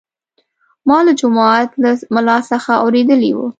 [0.87, 3.45] ما له جومات له ملا څخه اورېدلي وو.